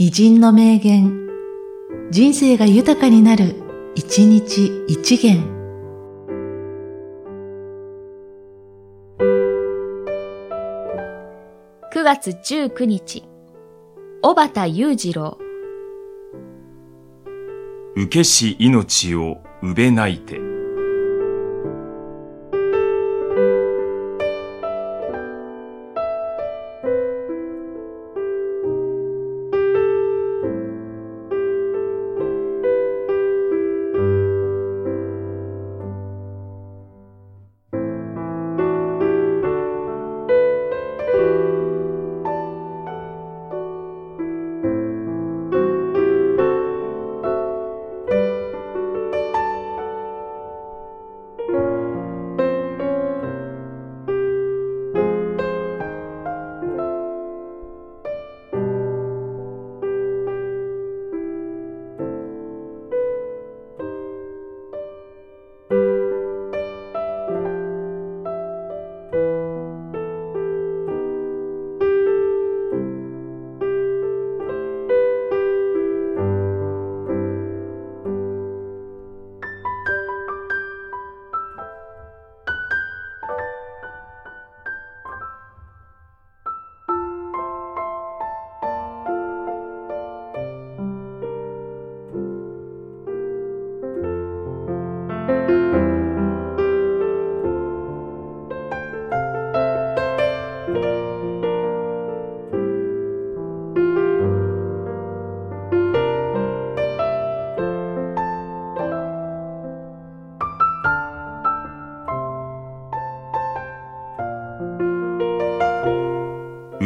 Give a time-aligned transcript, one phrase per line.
[0.00, 1.26] 偉人の名言、
[2.12, 3.56] 人生が豊かになる、
[3.96, 5.42] 一日一元。
[11.92, 13.24] 9月19日、
[14.22, 15.36] 小畑裕次郎。
[17.96, 20.47] 受けし命をうべないて。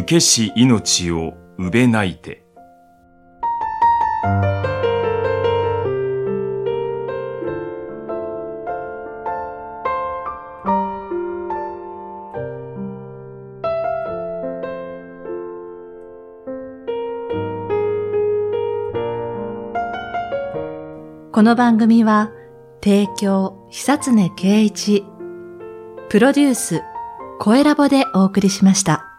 [0.00, 2.42] 受けし命をうべないて。
[21.32, 22.30] この番組は、
[22.82, 25.04] 提供、久常圭一、
[26.08, 26.82] プロデュース、
[27.38, 29.09] 声ラボでお送りしました。